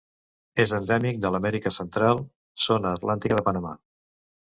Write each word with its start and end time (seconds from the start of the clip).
És 0.61 0.71
endèmic 0.77 1.19
de 1.25 1.29
l'Amèrica 1.35 1.71
Central: 1.75 2.21
zona 2.63 2.95
atlàntica 3.01 3.39
de 3.41 3.45
Panamà. 3.49 3.75